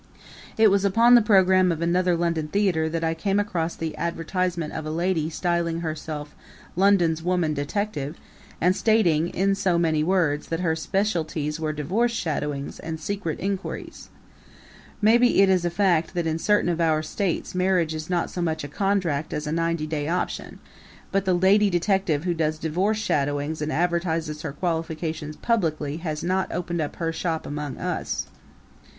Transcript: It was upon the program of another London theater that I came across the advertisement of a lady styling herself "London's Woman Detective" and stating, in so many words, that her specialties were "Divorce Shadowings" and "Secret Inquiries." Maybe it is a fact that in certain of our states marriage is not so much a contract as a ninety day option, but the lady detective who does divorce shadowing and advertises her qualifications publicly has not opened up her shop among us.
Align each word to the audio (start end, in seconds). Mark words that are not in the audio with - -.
It 0.57 0.71
was 0.71 0.83
upon 0.83 1.13
the 1.13 1.21
program 1.21 1.71
of 1.71 1.79
another 1.79 2.15
London 2.17 2.47
theater 2.47 2.89
that 2.89 3.03
I 3.03 3.13
came 3.13 3.39
across 3.39 3.75
the 3.75 3.95
advertisement 3.97 4.73
of 4.73 4.83
a 4.83 4.89
lady 4.89 5.29
styling 5.29 5.81
herself 5.81 6.35
"London's 6.75 7.21
Woman 7.21 7.53
Detective" 7.53 8.17
and 8.59 8.75
stating, 8.75 9.29
in 9.29 9.53
so 9.53 9.77
many 9.77 10.03
words, 10.03 10.47
that 10.47 10.61
her 10.61 10.75
specialties 10.75 11.59
were 11.59 11.71
"Divorce 11.71 12.13
Shadowings" 12.13 12.79
and 12.79 12.99
"Secret 12.99 13.39
Inquiries." 13.39 14.09
Maybe 15.03 15.39
it 15.39 15.49
is 15.49 15.65
a 15.65 15.69
fact 15.69 16.15
that 16.15 16.25
in 16.25 16.39
certain 16.39 16.71
of 16.71 16.81
our 16.81 17.03
states 17.03 17.53
marriage 17.53 17.93
is 17.93 18.09
not 18.09 18.31
so 18.31 18.41
much 18.41 18.63
a 18.63 18.67
contract 18.69 19.31
as 19.33 19.45
a 19.45 19.51
ninety 19.51 19.85
day 19.85 20.07
option, 20.07 20.57
but 21.11 21.25
the 21.25 21.35
lady 21.35 21.69
detective 21.69 22.23
who 22.23 22.33
does 22.33 22.57
divorce 22.57 22.97
shadowing 22.97 23.55
and 23.61 23.71
advertises 23.71 24.41
her 24.41 24.51
qualifications 24.51 25.35
publicly 25.37 25.97
has 25.97 26.23
not 26.23 26.51
opened 26.51 26.81
up 26.81 26.95
her 26.95 27.13
shop 27.13 27.45
among 27.45 27.77
us. 27.77 28.25